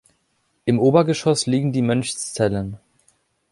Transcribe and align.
Im 0.65 0.79
Obergeschoss 0.79 1.45
liegen 1.45 1.73
die 1.73 1.83
Mönchszellen. 1.83 2.77